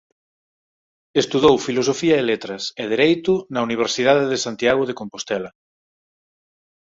[1.21, 5.49] Estudou filosofía e letras e dereito na Universidade de Santiago de Compostela.